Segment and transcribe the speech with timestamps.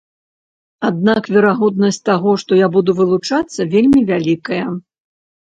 [0.87, 4.65] Аднак верагоднасць таго, што я буду вылучацца вельмі вялікая.